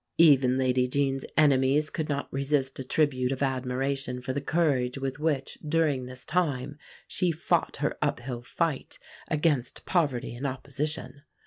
[0.17, 5.19] Even Lady Jean's enemies could not resist a tribute of admiration for the courage with
[5.19, 11.21] which, during this time, she fought her uphill fight against poverty and opposition.